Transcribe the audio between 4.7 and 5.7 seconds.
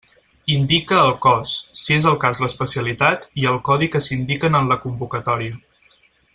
la convocatòria.